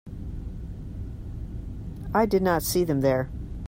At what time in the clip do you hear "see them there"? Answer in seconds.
2.63-3.29